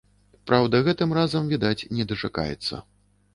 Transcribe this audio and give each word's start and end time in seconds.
Праўда, 0.51 0.79
гэтым 0.87 1.13
разам, 1.17 1.51
відаць, 1.53 1.87
не 1.99 2.07
дачакаецца. 2.13 2.83